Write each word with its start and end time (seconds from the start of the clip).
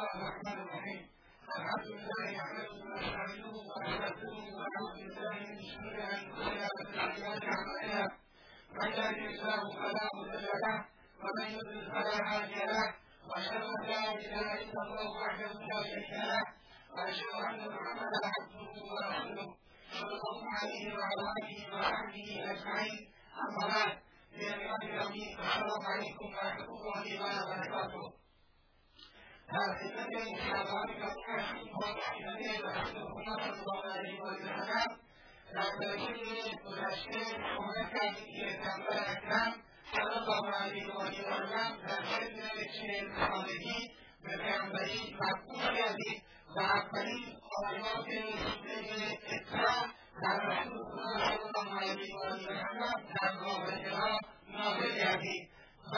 الله 0.00 0.10
الرحمن 0.16 0.58
الرحيم 0.64 1.02
الحمد 1.56 1.86
لله 1.86 2.30
نحمده 2.36 2.74
ونستعينه 2.82 3.56
ونستغفره 3.76 4.44
ونعوذ 4.56 4.94
بالله 5.00 5.36
من 5.48 5.58
شرور 5.70 5.96
انفسنا 6.16 6.68
وسيئات 6.76 7.44
اعمالنا 7.54 8.04
من 8.78 8.88
يهده 8.92 9.26
الله 9.32 9.62
فلا 9.80 10.06
مضل 10.18 10.46
له 10.64 10.76
ومن 11.24 11.46
يضلل 11.56 11.84
فلا 11.92 12.16
هادي 12.30 12.60
له 12.72 12.86
واشهد 13.30 13.62
ان 13.74 13.82
لا 13.90 14.02
اله 14.14 14.48
الا 14.62 14.80
الله 14.86 15.08
وحده 15.22 15.52
لا 15.70 15.80
شريك 15.90 16.10
له 16.30 16.42
واشهد 16.96 17.34
ان 17.48 17.60
محمدا 17.76 18.20
عبده 18.34 18.68
ورسوله 18.92 19.48
صلى 20.00 20.14
الله 20.20 20.38
عليه 20.60 20.84
وعلى 20.98 21.22
اله 21.38 21.78
وصحبه 21.78 22.28
اجمعين 22.52 22.98
اما 23.44 23.64
بعد 23.74 23.92
يا 24.32 24.54
ايها 24.54 24.76
الذين 24.82 25.38
السلام 25.40 25.82
عليكم 25.92 26.28
ورحمه 26.36 26.68
الله 26.76 27.04
وبركاته 27.22 28.19
هذه 29.51 30.35
حضارة 30.35 31.13
صلى 32.85 33.53
الله 33.53 33.83
عليه 33.85 34.21
وسلم 34.21 34.87
لا 35.53 35.63
تشرك 35.79 36.59
وتشرك 36.65 37.39
هناك 37.59 37.95
يتنبأ 38.27 38.93
الأكرام 39.01 39.53
صلى 39.93 40.17
الله 40.17 40.55
عليه 40.55 40.87
وسلم 40.95 41.77
لا 41.87 41.95
تشرك 41.99 42.53
الشيء 42.67 43.03
الخالدي 43.03 43.79
بجانبه 44.23 44.93
مقبول 45.21 45.77
به 45.99 46.21
وعقلي 46.57 47.21
قائمات 47.51 48.07
الإكرام 48.87 49.91
على 50.23 50.59
رسول 50.59 50.81
الله 50.91 51.37
صلى 51.37 51.61
الله 51.61 51.79
عليه 51.79 52.13
وسلم 52.15 52.79
در 53.13 53.33
رابطها 53.45 54.19
نازل 54.47 55.17
به 55.17 55.47
و 55.93 55.97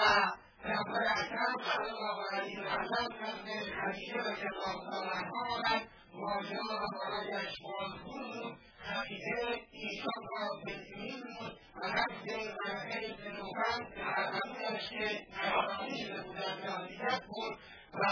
پیامبر 0.74 1.06
اکرم 1.16 1.56
صلی 1.74 1.90
الله 1.90 2.18
علیه 2.34 2.60
وسلم 2.60 3.12
نزد 3.24 3.64
خدیجه 3.82 4.18
رضی 4.18 4.48
الله 4.54 4.90
تعالی 4.90 5.10
عنها 5.10 5.56
آمد 5.56 5.88
مهاجران 6.14 6.80
را 6.82 6.88
برایش 7.00 7.54
بازگو 7.64 8.14
بود 8.14 8.58
خدیجه 8.94 9.62
ایشان 9.72 10.24
را 10.32 10.50
بسیمین 10.66 11.24
بود 11.40 11.60
و 11.76 11.88
نزد 11.88 12.28
مرحل 12.66 13.14
بن 13.14 13.38
نوفل 13.38 13.84
فرزندش 14.02 14.90
که 14.90 15.28
نصرانی 15.32 16.06
شده 16.06 16.22
بودند 16.22 16.64
جاهلیت 16.66 17.22
بود 17.28 17.58
و 17.94 18.06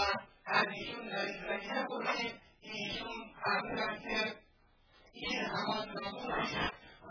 از 0.46 0.66
ایشون 0.72 1.10
در 1.10 1.26
این 1.26 1.42
زمینه 1.42 1.86
پرسید 1.88 2.42
ایشون 2.62 3.34
فرمودند 3.44 4.02
که 4.02 4.36
این 5.14 5.46
همان 5.46 5.88
ناموسی 5.90 6.56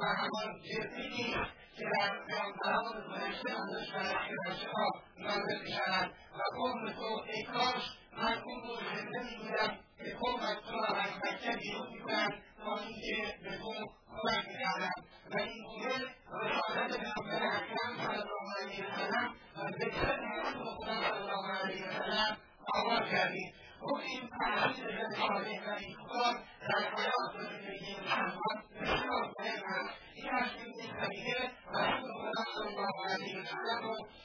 و 0.01 0.05
همان 0.05 0.61
که 0.63 1.60
در 1.91 2.25
پیامبران 2.27 3.09
گذشته 3.09 3.51
ازش 3.51 3.93
برش 3.93 4.65
ها 4.65 4.91
نازل 5.19 5.63
می‌شود 5.63 6.11
و 6.39 6.57
قوم 6.57 6.93
تو 6.93 7.23
ای 7.33 7.45
کاش 7.45 7.83
من 8.17 8.43
اون 8.45 8.63
رو 8.63 8.77
زنده 8.77 9.23
میبودم 9.23 9.77
که 9.99 10.17
قوم 10.21 10.41
از 10.41 10.57
تو 10.57 10.77
را 10.77 11.01
از 11.01 11.11
بچه 11.21 11.57
بیرون 11.57 11.89
می‌کنم 11.93 12.31
تا 12.65 12.79
اینکه 12.79 13.35
به 13.43 13.57
تو 13.57 13.73
کمک 14.09 14.49
می‌کردم 14.49 15.05
و 15.31 15.39
این 15.39 15.65
گونه 15.65 16.05
رسالت 16.43 17.01
پیامبر 17.01 17.47
اکرم 17.47 17.97
صلی 17.97 18.23
الله 18.23 18.55
علیه 18.63 18.87
وسلم 18.87 19.35
و 19.57 19.71
ذکر 19.71 20.21
نعمت 20.21 20.57
خدا 20.77 20.95
صلی 20.95 21.21
الله 21.21 21.59
علیه 21.65 21.89
وسلم 21.89 22.37
آغاز 22.75 23.11
کردیم 23.11 23.55
گفتیم 23.83 24.31
تحصیل 24.41 24.87
رساله 24.87 25.61
و 25.67 25.75
این 25.79 25.97
کار 26.09 26.35
در 26.69 26.85
حیات 26.97 27.35
و 27.37 27.43
زندگی 27.43 27.97
مسلمان 28.01 28.57
بسیار 28.81 29.33
مهم 29.39 29.63
است 29.65 29.95
این 30.15 30.31
است 30.31 30.57
که 30.57 30.63
این 30.63 30.93
قضیه 31.01 31.51
رسول 31.75 32.13
خدا 32.21 32.45
صلی 32.55 32.67
الله 32.69 33.40
علیه 33.51 34.20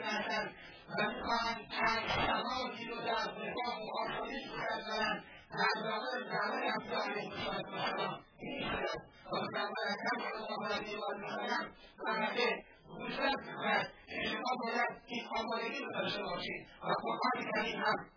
هستند 0.10 0.56
و 0.98 1.08
می‌خواهند 1.08 1.58
چند 1.70 2.04
سماجی 2.28 2.86
رو 2.86 2.96
در 2.96 3.28
و 3.38 3.90
آسایش 4.02 4.44
بگذارند 4.48 5.24
در 5.52 5.90
واقع 5.90 6.08
انبیا 6.16 7.04
علیه 7.04 7.50
السلام 7.54 8.20
این 8.40 8.70
شد 8.70 9.00
و 9.32 9.36
اکرم 9.36 10.20
صلی 10.32 10.54
الله 10.54 10.76
علیه 10.76 10.98
وسلم 10.98 11.74
فرموده 12.06 12.64
گوشت 12.88 13.20
می‌کند 13.20 13.88
که 14.06 14.30
شما 14.30 14.56
باید 14.64 15.02
این 15.08 15.28
آمادگی 15.40 15.80
رو 15.80 15.92
داشته 15.94 16.24
باشید 16.24 16.68
و 16.84 16.94
قرآن 17.02 17.52
کریم 17.52 17.80
هم 17.80 18.10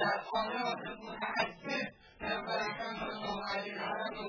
در 0.00 0.20
آیات 0.34 0.78
متعدد 0.78 1.92
پیامبر 2.20 2.58
اکرم 2.58 2.96
صلی 2.96 3.28
الله 3.28 3.52
علیه 3.56 3.74
وسلم 3.74 4.18
رو 4.18 4.28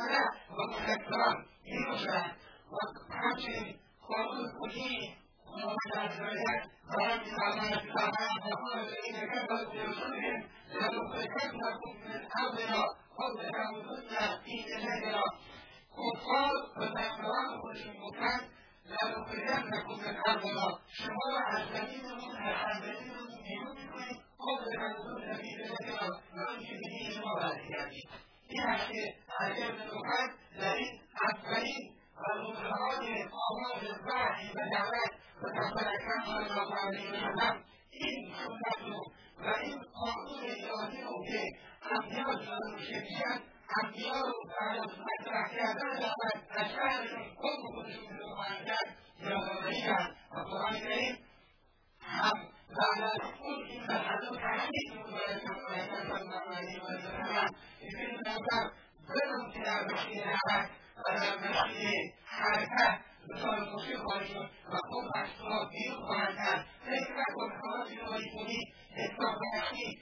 اشراف 0.00 0.50
و 0.50 0.56
ملع 0.56 0.56
و 0.56 0.66
مذکران 0.66 1.46
این 1.64 1.96
شدن 1.98 2.32
و 2.72 3.14
همچنین 3.14 3.78
قانون 4.08 4.52
کلی 4.60 5.16
محمد 5.46 6.10
از 6.10 6.20
رویت 6.20 6.62
باید 6.96 7.20
سامان 7.36 7.78
سامان 7.94 8.32
بقول 8.44 8.78
الذين 8.78 9.26
كفروا 9.26 9.64
برسلهم 9.64 10.44
لنخرجنكم 10.74 11.92
من 12.08 12.22
أرضنا 12.40 12.84
أو 13.20 13.38
لتعودن 13.38 14.40
في 14.44 14.64
ملتنا 14.68 15.24
کفار 15.96 16.52
و 16.76 16.84
دستوران 16.86 17.60
خودشون 17.60 17.94
گفتن 18.04 18.40
لنخرجنکم 18.86 19.92
من 19.92 20.16
ارضنا 20.26 20.78
شما 20.88 21.24
را 21.32 21.58
از 21.58 21.68
زمینمون 21.68 22.30
و 28.50 28.66
برگردید 28.66 28.90
این 28.90 29.14
علی 29.40 29.72
بن 29.72 29.86
محمد 29.86 30.30
در 30.60 30.74
این 30.74 31.00
اولین 31.30 31.96
و 32.16 32.38
روزهای 32.38 33.24
آغاز 33.32 33.82
وحی 34.06 34.48
و 34.48 34.70
دعوت 34.72 35.12
و 35.42 35.48
پیغمبر 35.52 35.88
اکرم 35.88 36.24
صلی 36.24 36.60
الله 36.60 36.74
علیه 36.74 37.10
وسلم 37.10 37.64
این 37.90 38.34
سنت 38.34 38.86
رو 38.86 39.12
و 39.38 39.54
این 39.62 39.78
قانون 39.92 40.40
الهی 40.40 41.02
رو 41.02 41.24
که 41.24 41.42
انبیا 41.90 42.26
میشه 42.76 43.04
انبیا 43.84 44.20
رو 44.20 44.34
از 44.60 44.88
مطرح 44.98 45.48
کردن 45.48 45.98
دعوت 46.00 46.42
از 46.50 46.66
شهرشون 46.66 47.34
قوم 47.34 47.74
خودشون 47.74 48.18
رو 48.18 48.34
خواهند 48.34 48.66
یادآوری 49.20 49.82
کرد 49.82 50.16
و 50.32 50.40
قرآن 50.40 50.80
کریم 50.80 51.18
هم 52.00 52.48
بعد 52.78 53.02
از 53.02 53.20
اون 53.42 53.64
این 53.66 53.82
مسئله 53.82 54.28
رو 54.28 54.36
تحقیق 54.36 54.92
می‌کنه 54.94 55.38
پیغمبر 55.38 56.04
صلی 56.08 56.12
الله 56.12 56.56
علیه 56.56 56.82
وسلم 56.82 57.48
که 57.80 57.98
این 57.98 58.18
نظر 58.26 58.70
برم 59.08 59.52
که 59.52 59.60
در 59.60 59.84
مسیر 59.84 60.24
دعوت 60.24 60.70
و 60.96 61.20
در 61.20 61.50
مسیر 61.50 62.12
حرکت 62.24 63.00
مثال 63.28 63.70
موسیقی 63.72 63.96
خواهد 63.96 64.26
شد 64.26 64.50
و 64.72 64.76
خود 64.88 65.04
از 65.14 65.28
تو 65.38 65.68
بیرون 65.70 66.06
خواهد 66.06 66.36
کرد 66.36 66.66
فکر 66.84 67.12
نکن 67.12 67.60
کاراتی 67.60 67.96
رو 67.96 68.06
باید 68.06 68.32
کنی 68.34 68.60
اطلاق 68.96 69.38
بخشی 69.54 69.98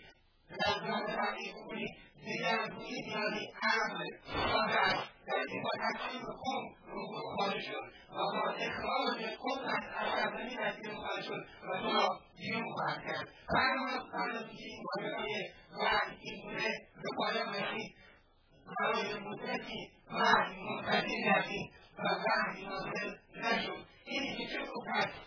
خواهد 7.49 7.62
شد 7.62 7.93
و 8.11 8.15
با 8.15 8.50
اخراج 8.50 9.37
قوم 9.39 9.69
از 9.69 9.83
سرزمین 10.15 10.59
از 10.59 10.77
بیرون 10.77 10.97
خواهد 10.97 11.23
شد 11.23 11.47
و 11.62 11.79
تو 11.79 11.93
را 11.93 12.21
بیرون 12.39 12.73
خواهد 12.73 13.03
کرد. 13.05 13.29
قبل 13.49 14.37
از 14.37 14.45
اینکه 14.49 14.65
این 14.65 14.85
واژههای 14.97 15.50
وحی 15.81 16.17
این 16.23 16.43
گونه 16.43 16.69
به 17.03 17.09
پایان 17.17 17.55
رسید 17.55 17.97
برای 18.79 19.15
مدتی 19.15 19.91
وحی 20.12 20.62
منتظر 20.62 21.06
گردید 21.25 21.73
و 21.99 22.03
وحی 22.03 22.67
نازل 22.67 23.15
نشد. 23.37 23.87
اینی 24.05 24.37
که 24.37 24.47
چه 24.47 24.67
خوب 24.67 24.85
هست 24.89 25.19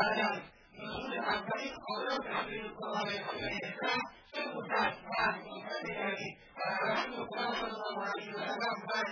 بعد 0.00 0.18
از 0.18 0.40
نزول 0.82 1.18
اولین 1.18 1.72
آیات 1.96 2.26
رسول 2.26 2.68
قرآن 2.68 3.08
اسلام 3.08 4.00
چه 4.02 4.23
خوب 4.34 4.64
هست 4.70 4.98
وحی 5.10 5.54
منتظر 5.62 5.94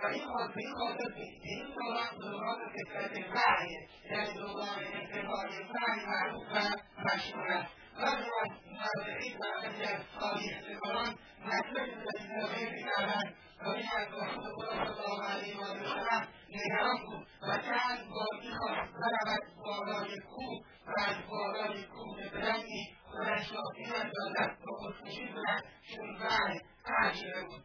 و 0.03 0.07
وسلم 0.07 0.13
این 0.13 0.25
وسلم 0.25 0.33
خاطر 0.33 0.59
این 0.59 0.75
خاطر 0.75 1.13
این 1.43 1.67
دوران 1.75 2.19
دوران 2.21 2.59
فکرت 2.73 3.35
وحی 3.35 3.89
یعنی 4.11 4.35
دوران 4.35 4.79
اتفاق 5.03 5.45
وحی 5.75 6.07
معروف 6.07 6.45
و 6.55 6.59
مشهور 7.05 7.49
است 7.49 7.75
بعضی 7.97 8.31
از 8.43 8.51
و 8.77 9.45
بعضی 9.63 9.83
از 9.83 10.01
تاریخنگاران 10.21 11.15
مطلب 11.47 11.89
زمینههای 12.05 12.71
می‌کردند 12.71 13.35
و 13.65 13.69
این 13.69 13.89
از 13.97 14.07
رسول 14.07 14.53
خدا 14.57 14.85
صلی 14.85 15.05
الله 15.05 15.25
علیه 15.31 15.57
و 15.57 15.65
سلم 15.65 16.29
نگران 16.51 16.97
بود 17.07 17.27
و 17.43 17.59
چند 17.59 18.09
بار 18.11 18.41
می‌خواست 18.45 18.93
برود 18.93 19.43
بالای 19.65 20.17
کوه 20.19 20.61
و 20.87 21.01
از 21.09 21.17
بالای 21.31 21.85
کوه 21.85 22.31
بلندی 22.33 22.97
خودش 23.05 23.53
را 23.53 23.63
بیاندازد 23.77 24.59
و 24.67 24.73
خودکشی 24.79 25.29
کند 25.29 25.65
چون 25.97 26.17
وحی 26.21 26.61
تعجیله 26.85 27.43
بود 27.43 27.65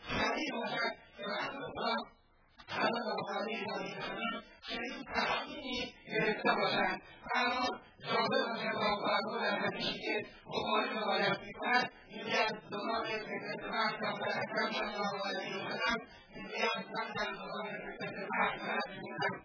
تصمیمی 6.41 6.61
گرفته 6.61 6.61
باشند 6.61 7.01
اما 7.35 7.65
جابر 8.07 8.53
رضی 8.53 8.67
الله 8.67 8.97
عنه 9.11 9.41
در 9.41 9.59
حدیثی 9.59 9.99
که 9.99 10.25
بخاری 10.47 10.89
روایت 10.89 11.39
می‌کند 11.39 11.91
می‌گوید 12.07 12.69
دوران 12.71 13.03
فکرت 13.03 13.63
وحی 13.71 13.97
پیامبر 13.97 14.29
اکرم 14.29 14.71
صلی 14.71 14.95
الله 14.95 15.21
علیه 15.25 15.65
وسلم 15.65 15.97
می‌گوید 16.35 16.85
من 16.95 17.07
در 17.15 17.31
دوران 17.31 17.67
فکرت 17.99 18.29
وحی 18.31 18.59
بلد 18.59 18.89
بودم 19.01 19.37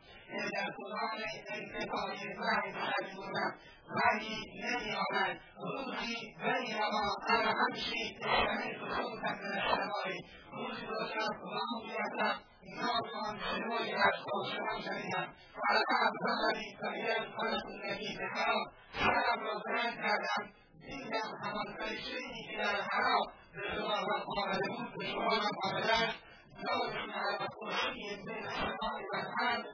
در 0.53 0.71
دوران 0.77 1.21
انتفاعی 1.51 2.35
وحی 2.39 2.73
بلد 2.73 3.15
بودم 3.17 3.55
وحی 3.97 4.37
نمیآمد 4.63 5.41
روزی 5.59 6.35
بنی 6.41 6.75
اما 6.75 7.17
انا 7.29 7.53
امشی 7.71 8.19
سمعت 8.23 8.79
صوتا 8.79 9.09
من 9.23 9.39
السماء 9.45 10.07
روزی 10.53 10.87
داشتم 10.87 11.33
خدا 11.41 11.65
می‌گفتم 11.83 12.56
ناگهان 12.75 13.39
صدایی 13.39 13.93
از 13.93 14.15
آسمان 14.33 14.81
شنیدم 14.83 15.29
فلقد 15.69 16.13
بلغنی 16.25 16.77
فریاد 16.81 17.29
خلق 17.37 17.67
النبی 17.67 18.17
به 18.17 18.27
حرام 18.27 18.67
سرم 18.93 19.41
را 19.45 19.63
بلند 19.67 19.97
کردم 19.97 20.51
دیدم 20.81 21.31
همان 21.43 21.67
فرشتهای 21.79 22.47
که 22.51 22.57
در 22.59 22.81
حرام 22.91 23.27
به 23.53 23.63
شما 23.77 23.95
را 23.95 24.25
آمده 24.43 24.69
بود 24.69 24.99
به 24.99 25.07
شما 25.07 25.37
را 25.37 25.51
آمده 25.65 25.95
است 25.95 26.19
لازم 26.65 27.11
على 27.13 27.39
کرسی 27.39 28.17
بین 28.27 28.47
السماء 28.47 29.01
والارض 29.13 29.65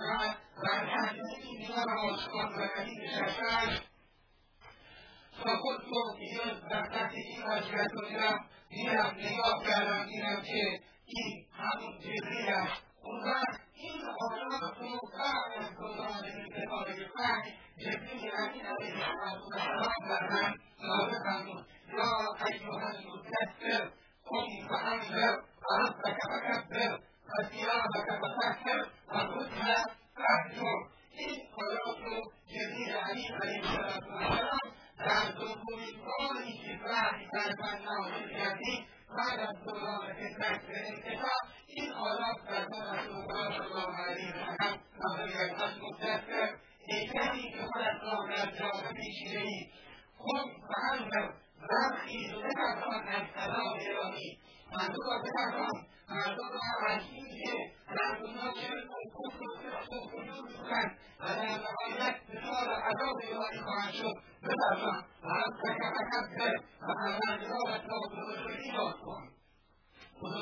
و 0.00 0.34
بر 0.62 1.14
این 1.42 1.58
میان 1.58 1.98
آسمان 1.98 2.46
و 2.46 2.68
زمین 2.76 3.00
نشسته 3.02 3.44
است 3.44 3.82
فقلت 5.32 6.18
دیگر 6.18 6.68
در 6.70 6.86
تحت 6.86 7.12
این 7.14 7.42
وضعیت 7.46 7.92
رو 7.92 8.08
دیدم 8.08 8.40
دیدم 8.70 9.16
نگاه 11.08 11.14
کردم 11.14 11.14
دیدم 11.14 11.14
که 11.14 11.14
این 11.16 11.46
همون 11.52 11.98
جبریل 11.98 12.48
است 12.48 12.82
اون 13.02 13.24
وقت 13.24 13.60
این 13.74 14.02
آیات 14.02 14.78
رو 14.78 15.00
بعد 15.18 15.62
از 15.62 15.76
دوران 15.76 16.24
انتقال 16.24 16.86
وحی 17.16 17.52
جبریل 17.78 18.30
امین 18.38 18.66
علیه 18.66 18.94
السلام 19.22 20.08
بر 20.08 20.28
من 20.30 20.54
نازل 20.82 21.18
فرمود 21.24 21.66
یا 21.92 22.34
ایها 22.46 22.88
المدثر 22.88 23.90
قم 24.24 24.68
فانذر 24.68 25.36
وربك 25.70 26.18
فكبر 26.30 27.00
وثيابك 27.38 28.08
فطهر 28.20 28.86
والرجل 29.08 29.84
فاهجر 30.16 30.78
این 31.10 31.40
آیات 31.56 32.17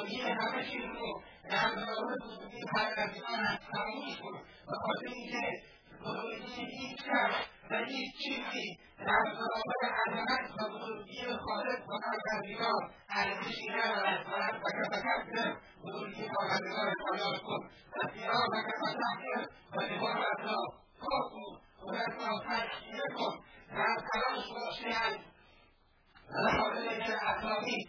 بزرگی 0.06 0.20
همه 0.20 0.64
چیز 0.64 0.84
رو 0.84 1.22
در 1.50 1.74
برابر 1.74 2.14
بزرگی 2.24 2.62
پروردگارت 2.74 3.60
فراموش 3.72 4.20
کن 4.22 4.38
به 4.66 4.76
خاطر 4.76 5.06
اینکه 5.14 5.62
بزرگی 6.00 6.64
هیچ 6.64 6.98
کس 6.98 7.34
و 7.70 7.84
هیچ 7.84 8.12
چیزی 8.24 8.78
در 8.98 9.22
برابر 9.24 9.94
عظمت 10.06 10.50
و 10.60 10.78
بزرگی 10.78 11.24
خالق 11.26 11.80
و 11.88 11.98
پروردگار 12.02 12.90
ارزشی 13.10 13.68
ندارد. 13.68 14.26
و 14.26 14.34
از 14.34 14.54
تکبر 14.62 15.56
بزرگی 15.84 16.28
پروردگارت 16.28 16.96
را 17.10 17.18
یاد 17.18 17.42
کن. 17.42 17.70
و 17.96 18.08
سیاحت 18.14 18.66
و 18.82 18.86
تحقیر 19.02 19.48
و 19.76 19.80
عبادت 19.80 20.40
را 20.44 20.56
پاک 21.00 21.32
کن 21.32 21.60
خودت 21.76 22.26
را 22.26 22.38
تشکیه 22.48 23.02
کن. 23.16 23.38
در 23.68 23.96
تلاش 23.96 24.44
باشی 24.52 24.88
از 24.88 25.16
روابط 26.28 27.10
اخلاقی 27.22 27.88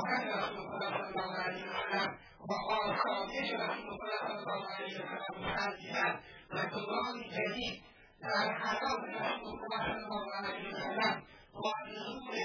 راحت 0.00 0.26
رسول 0.26 0.66
خدا 0.70 0.88
صلی 0.90 1.22
الله 1.22 1.36
علیه 1.44 1.64
وسلم 1.64 2.18
و 2.48 2.52
آسایش 2.72 3.52
رسول 3.52 3.96
خدا 3.98 4.18
صلی 4.26 4.52
الله 4.52 4.66
علیه 4.76 4.96
وسلم 4.98 5.44
مترجمت 5.44 6.20
و 6.50 6.66
دوران 6.70 7.22
جدید 7.34 7.82
در 8.20 8.52
حیات 8.52 9.00
رسول 9.20 9.58
خدا 9.60 9.78
صلی 9.84 10.04
الله 10.04 10.26
علیه 10.38 10.68
وسلم 10.68 11.22
با 11.52 11.72
نزول 11.86 12.38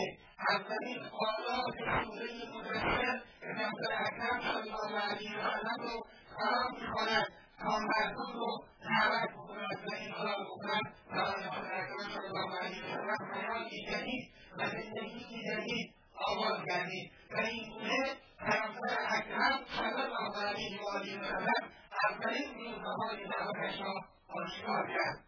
اولین 0.49 0.99
آیات 1.27 1.75
سوره 2.03 2.33
مدثر 2.55 3.21
پیغمبر 3.41 3.91
اکرم 3.99 4.39
صلی 4.41 4.71
الله 4.71 4.99
علیه 4.99 5.31
وسلم 5.37 5.77
رو 5.79 6.05
فرا 6.35 6.69
می‌خواند 6.79 7.27
تا 7.59 7.79
مردم 7.79 8.33
رو 8.39 8.63
دعوت 8.81 9.29
بکند 9.29 9.79
و 9.85 9.91
انقلاب 9.97 10.41
بکند 10.49 10.93
برای 11.11 11.49
پیغمبر 11.49 11.81
اکرم 11.81 12.09
صلی 12.13 12.27
الله 12.27 12.59
علیه 12.59 12.83
وسلم 12.85 13.33
حیاتی 13.33 13.85
جدید 13.91 14.31
و 14.57 14.69
زندگی 14.69 15.43
جدید 15.47 16.04
آغاز 16.17 16.65
گردید 16.65 17.11
و 17.31 17.37
این 17.39 17.69
گونه 17.69 18.15
پیغمبر 18.39 18.97
اکرم 19.09 19.59
صلی 19.77 20.01
الله 20.01 20.47
علیه 20.47 20.81
و 20.81 20.87
آله 20.89 21.19
وسلم 21.19 21.69
اولین 22.09 22.53
روزهای 22.53 23.27
دعوتش 23.27 23.81
را 23.81 23.93
آشکار 24.29 24.87
کرد. 24.87 25.25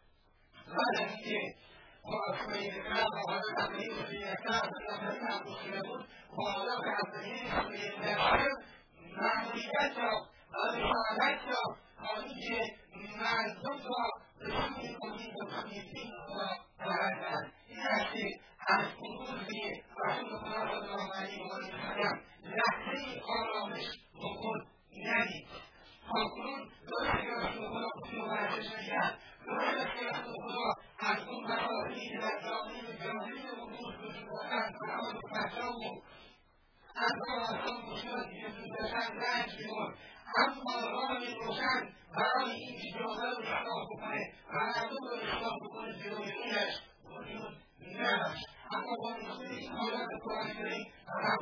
بعد 0.68 1.04
از 1.04 1.12
اینکه 1.12 1.56
وأخرج 2.06 2.64
الكلام 2.64 3.12
وهذا 3.28 3.42
التقليد 3.50 4.06
في 4.06 4.36
كتاب 4.36 4.70
الأمريكا 4.82 5.42
المسلمون 5.42 6.06
وهذا 6.38 6.74
التقليد 6.78 7.48
في 7.78 7.96
الداخل 7.96 8.50
معرفته 9.18 10.12
ورسالته 10.54 11.62
خارج 11.98 12.42
معرفته 13.22 14.28
رسول 14.42 14.86
القديم 14.90 15.34
الخميسين 15.44 16.12
وهذا 16.80 17.52
يأتي 17.70 17.78
عن 17.80 18.06
خروج 18.06 18.47
رسول 18.70 19.12
الله 19.16 19.82
صلى 20.08 20.78
الله 20.78 21.14
عليه 21.16 21.42
وسلم 21.46 22.22
لحظة 22.44 23.22
آرامش 23.40 23.86
وقود 24.16 24.68
يعني 24.92 25.48
فاکنون 26.10 26.70
درست 26.88 27.22
که 27.22 27.30
رسول 27.32 27.68
خدا 27.68 27.90
می‌کرد 28.78 29.20
درست 29.46 29.96
که 29.96 30.06
رسول 30.06 30.36
از 31.00 31.18
در 32.22 32.42
جامعه 32.44 32.98
جامعه 33.04 33.52
امور 33.62 33.96
وجود 34.02 34.28
دارند 34.30 34.76
و 34.82 34.86
و 34.86 35.72
و 35.72 36.02
از 36.96 37.14
آسان 37.42 37.82
مشکلاتی 37.92 38.42
که 38.42 38.48
وجود 38.48 38.78
داشتن 38.80 39.10
رنج 39.24 39.52
می‌برد 39.60 39.98
اما 40.38 40.74
راه 40.92 41.18
روشن 41.46 41.82
برای 42.16 42.52
اینکه 42.52 43.00
جامعه 43.00 43.30
رو 43.30 43.44
اصلاح 43.44 43.86
بکنه 43.92 44.34
و 44.54 44.56
مردم 44.56 44.96
رو 45.10 45.16
آیات 48.88 50.10
قرآن 50.24 50.54
کریم 50.54 50.86
و 51.08 51.38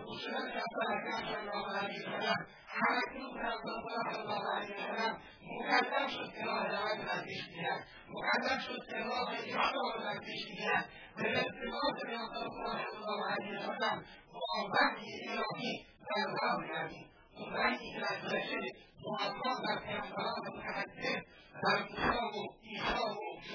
صلی 1.17 1.47
الله 1.47 1.77
علیه 1.77 1.99
وسلم 2.01 2.45
حرکت 2.67 3.13
پیامبر 3.13 4.11
صلی 4.11 4.19
الله 4.19 4.45
علیه 4.55 4.75
وسلم 4.75 5.17
مقدم 5.59 6.07
شد 6.07 6.33
که 6.33 6.45
راه 6.45 6.67
دعوت 6.67 7.05
در 7.05 7.21
پیش 7.23 7.49
گیرد 7.49 7.87
مقدم 8.09 8.59
شد 8.59 8.85
که 8.89 8.97
راه 8.97 9.29
اصلاح 9.33 10.03
در 10.03 10.19
پیش 10.19 10.45
گیرد 10.45 10.89
به 11.17 11.29
ارتباط 11.29 11.95
الله 12.95 13.31
علیه 13.33 13.59
وسلم 13.59 14.05
با 14.33 14.69
وحی 14.73 15.29
الهی 15.29 15.85
در 16.15 16.67
گردیم 16.67 17.07
اون 17.37 17.53
وحی 17.53 17.93
که 17.93 17.99
در 17.99 18.27
گذشته 18.27 18.71
موفق 19.03 19.57
در 19.67 19.79
پیامبران 19.85 20.41
متحدث 20.57 21.23
در 21.63 21.77
موسی 21.77 22.21
و 22.21 22.45
عیسی 22.63 22.93
و 22.93 23.54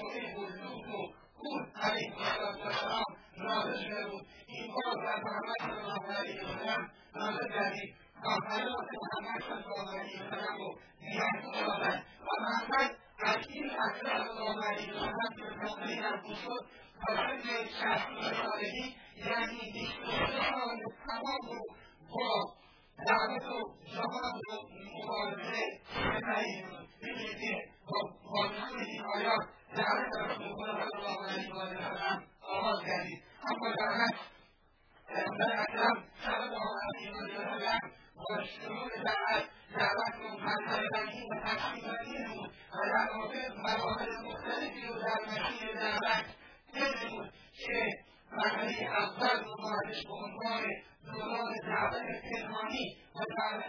با 38.31 38.43
شروع 38.43 38.89
دعوت 38.89 39.45
دعوت 39.75 40.15
رو 40.21 40.37
مرحله 40.39 40.89
بندی 40.93 41.21
و 41.31 41.39
تقسیم 41.39 42.33
بود 42.33 42.51
و 42.73 42.87
در 42.93 43.09
واقع 43.17 43.47
مراحل 43.57 44.11
مختلفی 44.25 44.87
رو 44.87 44.93
در 44.93 45.19
مسیر 45.27 45.73
دعوت 45.75 46.25
دیده 46.73 47.09
بود 47.09 47.33
که 47.53 47.89
مرحله 48.31 48.73
اول 48.83 49.43
رو 49.43 49.55
ماهدش 49.61 50.03
به 50.03 50.13
عنوان 50.13 50.63
دوران 51.05 51.53
دعوت 51.67 52.21
پنهانی 52.31 52.97
و 53.15 53.19
دعوت 53.37 53.63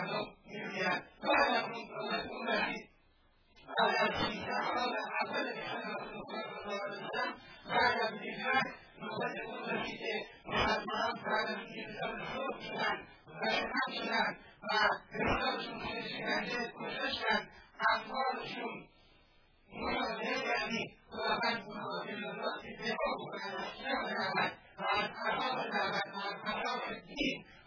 برای 0.00 0.12
مردم 0.12 0.34
می‌گوید 0.46 1.02
بعد 1.22 1.54
از 1.54 1.64
اون 1.64 2.12
رسول 2.12 2.48
رسید 2.48 2.90
بعد 3.78 3.96
از 3.96 4.26
سیزده 4.26 4.74
سال 4.74 4.96
اول 5.22 5.46
رسول 5.46 5.82
الله 5.82 6.06
صلی 6.06 6.54
الله 6.58 6.82
علیه 6.84 6.98
وسلم 7.06 7.34
بعد 7.68 7.98
از 8.02 8.12
هجرت 8.12 8.66
نوبت 9.00 9.36
اون 9.46 9.60
رسید 9.70 9.98
که 9.98 10.26
مسلمانان 10.46 11.14
بعد 11.24 11.48
از 11.50 11.58
اینکه 11.58 11.82
به 11.86 11.92
صلح 12.34 12.60
شدن 12.62 12.98
و 13.40 13.50
شدن 13.50 13.90
شدن 14.00 14.36
و 14.62 14.72
رسالشون 17.80 18.90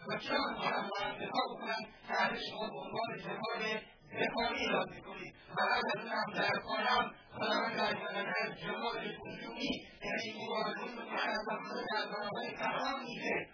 شدن 0.04 0.10
و 0.10 0.12
از 0.12 0.16
از 0.16 0.22
چرا 0.22 0.38
می‌خواهند 0.52 0.90
باید 0.90 1.14
دفاع 1.14 1.44
بکنن 1.52 1.82
که 2.08 2.40
شما 2.50 2.68
به 2.68 2.78
عنوان 2.78 3.16
دفاع 3.18 3.80
دفاعی 4.20 4.64
یاد 4.64 4.90
می‌کنید. 4.90 5.34
و 5.50 5.60
بعد 5.70 5.84
از 5.94 6.00
اون 6.00 6.12
هم 6.12 6.32
در 6.34 6.58
قرآن 6.58 7.14
خداوند 7.34 7.80
عزوجل 7.80 8.32
از 8.42 8.58
جمال 8.58 9.16
وجودی 9.20 9.88
یعنی 10.04 10.44
مبارزه 10.44 10.84
می‌کنند 10.84 11.44
و 11.48 11.76
در 11.92 12.06
برابر 12.12 12.50
کسانی 12.60 13.14
که 13.14 13.48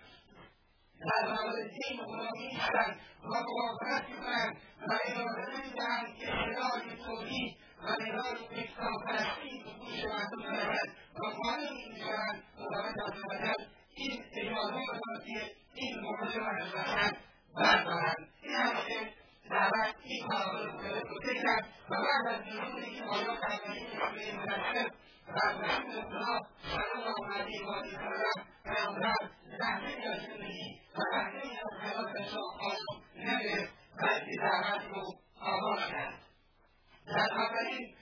در 1.01 1.27
برابر 1.27 1.63
دین 1.63 2.05
خدا 2.05 2.29
میایستند 2.35 3.01
و 3.25 3.35
موافقت 3.49 4.09
می‌کنند 4.09 4.57
و 4.89 4.99
اجازه 5.05 5.45
نمی‌دهند 5.55 6.17
که 6.19 6.27
صدای 6.27 6.97
توحید 7.05 7.57
و 7.85 7.89
ندای 8.03 8.65
اسلامپرستی 8.65 9.65
به 9.65 9.73
گوش 9.81 10.05
مردم 10.05 10.43
برود 10.43 10.89
و 11.15 11.23
مانع 11.45 11.71
می‌شوند. 11.89 12.43
خداوند 12.57 12.97
عزوجل 13.01 13.65
این 13.95 14.25
اجازه 14.33 14.75
را 14.75 15.21
که 15.27 15.60
این 15.75 16.03
کرد 21.43 21.65
و 21.91 21.95
و 21.95 21.95
و 21.95 22.31
در 37.07 37.29
اولین 37.33 37.95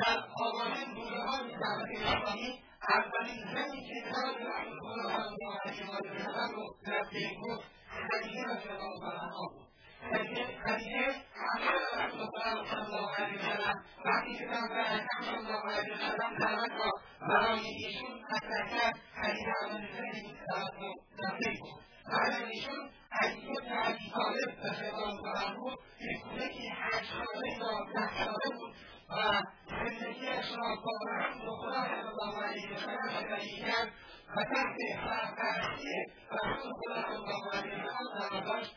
در 0.00 0.18
آغازین 0.46 0.94
روزهای 0.96 1.50
دعوت 1.60 1.90
اسلامی 2.00 2.61
اولین 2.88 3.44
زنی 3.54 3.80
که 3.88 4.10
خدا 4.12 4.32
صلی 4.32 4.90
الله 4.90 5.58
علیه 5.64 5.86
و 5.90 5.98
سلم 6.18 6.54
رو 6.54 6.74
رفته 6.86 7.34
گفت 7.42 7.68
خدیجه 8.10 8.44
رضی 8.44 8.68
الله 8.68 9.20
عنها 9.22 9.48
بود 9.52 9.68
خدیجه 10.10 11.14
همسر 11.34 12.06
رسول 12.06 12.26
خدا 12.26 12.64
صلی 12.64 12.96
الله 12.96 13.14
علیه 13.16 13.38
و 13.38 13.56
سلم 13.56 13.84
وقتی 14.04 14.38
که 14.38 14.44
پیامبر 14.46 14.80
اکرم 14.80 15.22
صلی 15.22 15.36
الله 15.36 15.72
علیه 15.72 15.94
و 15.94 15.98
سلم 15.98 16.36
دعوت 16.38 16.72
را 16.72 16.90
برای 17.28 17.60
ایشون 17.60 18.10
مطرح 18.32 18.68
کرد. 18.70 18.98
خدیجه 19.22 19.52
اولین 19.62 19.88
بود 20.12 20.22
که 20.22 20.44
دعوت 20.48 20.74
رو 20.80 20.94
رفته 21.24 21.50
بود 21.60 21.82
بعد 22.12 22.32
از 22.32 22.48
ایشون 22.50 22.90
علی 23.20 23.46
بن 23.46 23.78
ابی 23.84 24.10
طالب 24.14 24.50
رضی 24.66 24.86
الله 24.86 25.44
عنه 25.44 25.54
بود. 25.56 25.78
که 25.98 26.18
کودکی 26.24 26.68
هشت 26.68 27.12
ساله 27.12 27.48
یا 27.58 27.84
ده 27.94 28.24
ساله 28.24 28.56
بود. 28.58 28.74
و 29.16 29.42
زندگیش 29.68 30.48
را 30.56 30.76
با 30.84 30.92
رسول 31.10 31.50
خدا 31.60 31.84
صلی 31.84 32.08
الله 32.08 32.44
علیه 32.44 32.74
و 32.74 32.78
سلم 32.78 33.28
شریک 33.28 33.66
کرد 33.66 33.92
و 34.36 34.44
تحت 34.44 34.76
سرپرستی 35.04 35.96
رسول 36.32 36.72
خدا 36.80 37.02
صلی 37.06 37.16
الله 37.16 37.50
علیه 37.58 37.74
و 37.74 37.88
سلم 37.88 38.28
قرار 38.28 38.44
داشت 38.44 38.76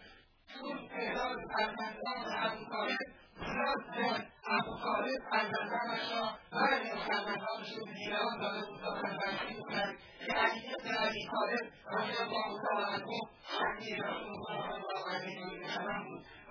چون 0.53 0.87
تعداد 0.87 1.37
فرزندان 1.53 2.19
ابو 2.43 2.65
طالب 2.71 2.97
زیاد 3.35 3.81
بود 3.95 4.27
ابو 4.47 4.77
طالب 4.83 5.19
فرزندانش 5.31 6.11
را 6.11 6.29
بعضی 6.51 6.89
از 6.89 6.99
فرزندانش 6.99 7.69
رو 7.73 7.85
به 7.85 7.91
دیگران 7.93 8.39
داده 8.41 8.65
بود 8.67 8.79
تا 8.79 9.01
سرپرستی 9.01 9.53
بکنند 9.53 9.97
که 10.25 10.33
علی 10.33 10.61
بن 10.83 11.07
ابی 11.07 11.27
طالب 11.31 11.65
رضی 11.93 12.21
الله 12.23 12.61
تعالی 12.61 12.85
عنه 12.85 13.05
شخصی 13.43 13.95
رسول 13.95 14.35
و 14.43 14.65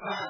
و 0.06 0.28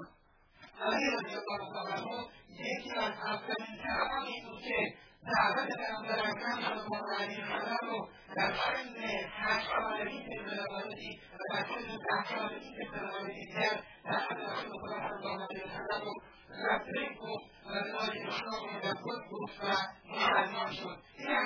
الله 0.80 1.22
تعالی 1.22 1.92
عنه 1.92 2.26
یکی 2.50 2.90
از 2.90 3.12
اولین 3.26 3.76
کسانی 3.84 4.40
بود 4.44 4.60
که 4.60 4.94
دعوت 5.36 5.76
پیامبر 5.76 6.18
اکرم 6.18 6.58
صلی 6.60 6.96
الله 6.96 7.16
علیه 7.20 7.44
و 7.44 7.60
سلم 7.60 7.90
رو 7.90 8.08
در 8.36 8.52
سن 8.54 8.94
هشت 9.30 9.68
سالگی 9.70 10.22
که 10.22 10.42
بلغاتی 10.42 11.20
و 11.32 11.54
در 11.54 11.62
ده 11.62 12.38
سالگی 12.38 12.70
که 12.76 12.90
بلغاتی 12.92 13.46
کرد 13.54 13.82
دعوت 14.04 14.38
رسول 14.38 14.72
خدا 14.80 15.08
صلی 15.08 15.26
الله 15.26 15.46
علیه 15.50 15.64
و 15.64 15.68
سلم 15.68 16.04
رو 16.04 16.14
لبیک 16.50 17.18
گفت 17.18 17.44
و 17.66 17.72
برای 17.72 18.22
اسلام 18.22 18.62
رو 18.64 18.88
لبیک 18.88 19.30
گفت 19.30 19.64
و 19.64 19.68
مسلمان 20.08 20.72
شد. 20.72 20.98
این 21.18 21.36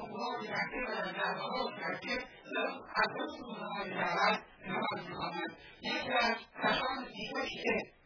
خونههای 0.00 0.48
مکه 0.48 0.80
و 0.88 1.12
دربارهای 1.12 1.74
مکه 1.74 2.24
از 2.96 3.10
اون 3.18 3.28
خونههای 3.42 3.90
دعوت 3.90 4.40
نماز 4.66 5.08
می‌خواند 5.08 5.56
یکی 5.82 6.12
از 6.12 6.36
کسان 6.62 7.04
دیگری 7.14 7.62
که 7.62 7.96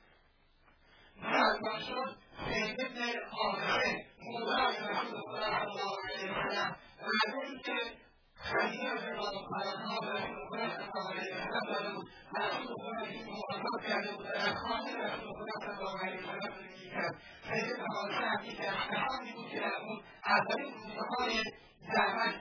مسلمان 1.16 1.80
شد 1.80 2.16
زید 2.48 2.76
بن 2.76 3.12
حارثه 3.30 4.04
مولای 4.22 4.76
رسول 4.76 5.20
صلی 5.34 5.44
الله 5.44 5.96
علیه 6.08 6.32
وسلم 6.32 6.76
مردمی 7.02 7.62
که 7.62 8.00
الله 9.18 9.46
تعالی 9.50 9.70
عنها 9.76 10.00
به 10.00 10.12
رسول 10.12 10.48
الله 10.50 11.10
علیه 11.10 11.34
وسلم 11.34 11.66
داده 11.66 11.94
بود 11.94 12.08
و 12.34 12.38
رسول 12.38 12.66
خدا 12.66 13.04
ایشون 13.04 13.24
موافقت 13.24 13.88
کرده 13.88 14.16
بود 14.16 14.26
در 14.26 14.54
خانه 14.54 14.96
رسول 14.96 15.30
خدا 15.40 15.90
الله 15.90 16.14
یکی 16.74 16.96
از 16.96 17.14
که 19.50 19.62
اولین 20.26 20.74
دعوت 21.94 22.39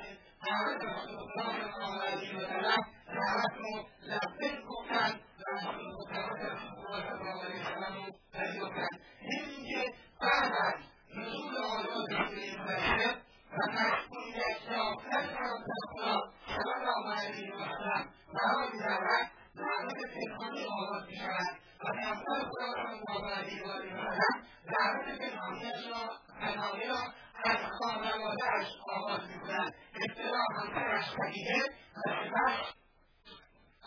خدیجه 31.02 31.64
و 31.96 32.02
سپس 32.10 32.80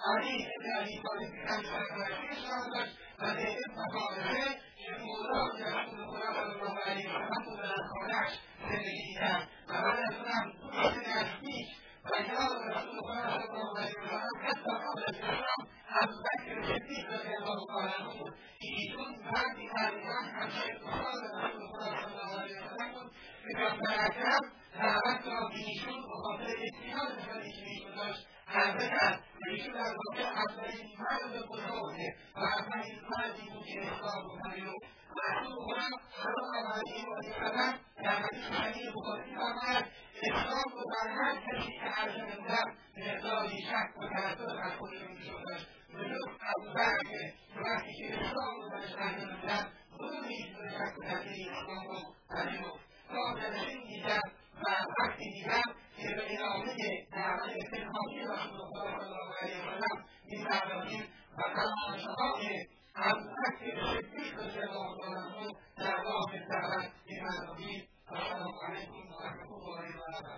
علی 0.06 0.46
ابن 0.56 0.80
ابی 0.80 1.02
طالب 1.02 1.34
همسر 1.48 1.82
اسلام 2.30 2.70
داشت 2.74 2.98
و 3.18 3.34
بن 3.34 3.92
حارثه 3.94 4.60
که 4.76 4.90
مولای 5.02 5.62
رسول 5.62 6.06
خدا 6.06 6.32
صلی 6.34 6.60
الله 6.60 6.78
علیه 6.86 7.08
وسلم 7.08 7.44
بود 7.44 7.58
در 7.62 7.82
خانهاش 7.92 8.32
زندگی 8.68 9.14
کرد 9.14 9.48
و 9.68 9.72
بعد 9.72 9.98
از 9.98 10.16
اون 10.16 10.28
هم 10.28 10.52
دوست 10.52 11.08
نزدیک 11.08 11.66
و 12.04 12.14
یار 12.32 12.52
رسول 12.70 13.00
خدا 13.00 13.38
صلی 13.38 13.58
الله 13.60 13.80
علیه 13.80 13.98
وسلم 14.00 14.46
حتی 14.46 14.70
قبل 14.70 15.02
از 15.08 15.14
اسلام 15.14 15.68
ابوبکر 16.00 16.62
صدیق 16.62 17.10
رضی 17.12 17.34
الله 17.36 17.66
تعالی 17.66 17.92
عنه 17.94 18.18
بود 18.18 18.34
ایشون 18.60 19.10
مردی 19.24 19.68
تقریبا 19.68 20.18
همسر 20.34 20.78
سال 20.84 21.22
رسول 21.44 21.66
خدا 21.72 21.90
صلی 22.02 22.20
الله 22.20 22.40
علیه 22.42 22.56
وسلم 22.64 22.92
بود 22.92 23.12
که 23.42 23.54
پیامبر 23.54 24.04
اکرم 24.06 24.61
دعوت 24.78 25.26
را 25.26 25.48
به 25.48 25.56
ایشون 25.56 26.02
به 26.02 26.16
خاطر 26.22 26.54
اطمینان 26.66 27.06
نسبتی 27.18 27.52
که 27.52 27.64
ایشون 27.66 27.94
داشت. 27.96 28.26
عرضه 28.48 28.88
کرد 28.88 29.20
و 29.40 29.50
ایشون 29.50 29.72
در 29.74 29.94
واقع 30.00 30.22
اولین 30.22 30.88
مرد 30.98 31.46
بزرگه 31.48 32.14
و 32.36 32.40
اولین 32.40 33.00
مردی 33.10 33.50
بود 33.50 33.66
که 33.66 33.80
اسلام 33.80 34.22
رو 34.24 34.38
پذیرفت 34.44 34.86
رسول 35.22 35.54
خدا 35.66 35.88
صلی 36.22 36.42
الله 36.42 36.72
علیه 36.78 37.04
وسلم 37.18 37.74
در 38.04 38.10
حدیث 38.10 38.44
صحیح 38.44 38.90
بخاری 38.96 39.30
میفرماید 39.30 39.84
اسلام 40.22 40.68
رو 40.74 40.82
در 40.94 41.08
هر 41.10 41.34
کسی 41.36 41.72
که 41.78 41.84
عرضه 41.84 42.22
نمودم 42.22 42.76
مقداری 42.96 43.62
شک 43.62 43.98
و 43.98 44.08
تردد 44.08 44.46
بر 44.46 44.76
خودش 44.78 45.00
میشدش 45.00 45.66
بجز 45.94 46.22
ابوبکر 46.56 47.32
وقتی 47.64 47.92
که 47.98 48.14
اسلام 48.14 48.60
رو 48.62 48.70
برش 48.70 48.92
عرضه 48.92 49.26
نمودم 49.26 49.66
خودم 49.96 50.26
می‌تونه 50.28 50.70
شک 50.70 50.98
و 50.98 51.02
تردد 51.02 51.28
اسلام 51.50 51.86
رو 51.88 52.14
پذیرفت 52.30 52.80
تا 53.08 53.34
در 53.34 53.64
دیدم 53.88 54.41
و 54.60 54.66
وقتی 54.98 55.32
دیدم 55.32 55.74
که 55.96 56.08
به 56.16 56.34
ادامه 56.34 56.74
دعوت 57.12 57.52
پنهانی 57.72 58.20
رسول 58.20 58.60
الله 58.60 58.98
صلی 58.98 59.06
الله 59.06 59.34
علیه 59.42 59.58
وسلم 59.62 60.04
می‌پردازیم 60.24 61.04
و 61.38 61.42
فرمایشها 61.42 62.40
که 62.40 62.68
از 62.94 63.16
وقت 63.16 63.58
شدت 63.60 64.38
رسول 64.38 64.62
الله 64.62 64.96
صلی 64.98 65.56
در 65.76 66.02
راه 66.02 66.32
دعوت 66.50 66.90
بیمردانید 67.06 67.88
السلام 68.08 68.54
علیکم 68.68 69.12
و 69.12 69.22
رحمت 69.24 69.50
الله 69.52 69.88
و 69.88 70.02
برکاته. 70.12 70.32